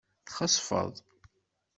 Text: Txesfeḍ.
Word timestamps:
Txesfeḍ. 0.27 0.93